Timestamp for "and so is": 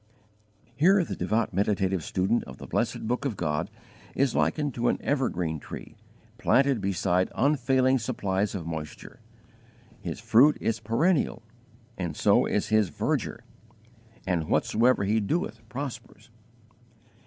11.99-12.69